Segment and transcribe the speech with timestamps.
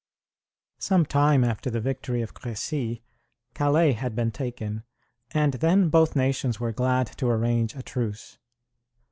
[0.79, 3.03] Some time after the victory of Crecy,
[3.53, 4.81] Calais had been taken,
[5.29, 8.39] and then both nations were glad to arrange a truce.